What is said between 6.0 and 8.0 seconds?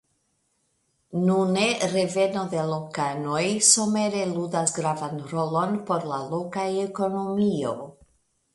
la loka ekonomio.